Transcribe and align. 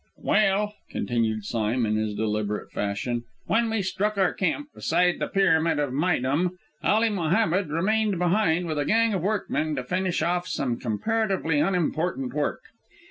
"Well," 0.17 0.73
continued 0.89 1.45
Sime, 1.45 1.85
in 1.85 1.95
his 1.95 2.15
deliberate 2.15 2.71
fashion, 2.71 3.25
"when 3.45 3.69
we 3.69 3.83
struck 3.83 4.17
our 4.17 4.33
camp 4.33 4.69
beside 4.73 5.19
the 5.19 5.27
Pyramid 5.27 5.77
of 5.77 5.91
Méydûm, 5.93 6.57
Ali 6.83 7.09
Mohammed 7.11 7.67
remained 7.69 8.17
behind 8.17 8.65
with 8.65 8.79
a 8.79 8.85
gang 8.85 9.13
of 9.13 9.21
workmen 9.21 9.75
to 9.75 9.83
finish 9.83 10.23
off 10.23 10.47
some 10.47 10.79
comparatively 10.79 11.59
unimportant 11.59 12.33
work. 12.33 12.63